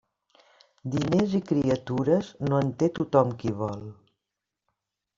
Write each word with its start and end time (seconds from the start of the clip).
Diners 0.95 1.35
i 1.41 1.43
criatures, 1.51 2.33
no 2.49 2.63
en 2.65 2.75
té 2.81 2.93
tothom 3.01 3.39
qui 3.45 3.57
vol. 3.63 3.89